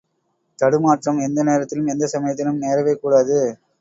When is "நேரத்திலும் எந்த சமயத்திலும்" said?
1.43-2.61